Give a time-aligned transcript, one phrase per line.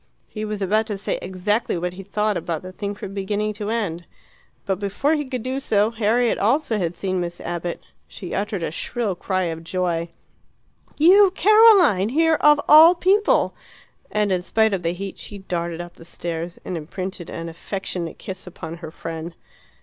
[0.27, 3.69] He was about to say exactly what he thought about the thing from beginning to
[3.69, 4.05] end.
[4.65, 7.83] But before he could do so Harriet also had seen Miss Abbott.
[8.07, 10.09] She uttered a shrill cry of joy.
[10.97, 13.53] "You, Caroline, here of all people!"
[14.09, 18.17] And in spite of the heat she darted up the stairs and imprinted an affectionate
[18.17, 19.35] kiss upon her friend.